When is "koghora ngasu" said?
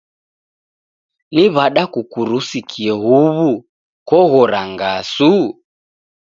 4.07-5.33